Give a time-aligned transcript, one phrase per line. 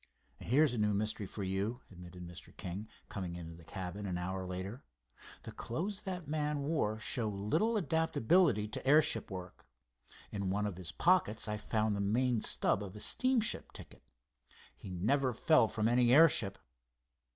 [0.39, 2.57] "Here's a new mystery for you," admitted Mr.
[2.57, 4.83] King, coming into the cabin an hour later.
[5.43, 9.67] "The clothes that man wore show little adaptability to airship work.
[10.31, 14.01] In one of his pockets I found the main stub of a steamship ticket.
[14.75, 16.57] He never fell from any airship.